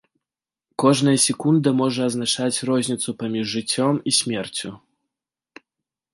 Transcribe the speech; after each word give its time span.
Кожная 0.83 1.13
секунда 1.25 1.69
можа 1.81 2.07
азначаць 2.11 2.63
розніцу 2.71 3.09
паміж 3.21 3.45
жыццём 3.53 3.93
і 4.13 4.17
смерцю. 4.23 4.69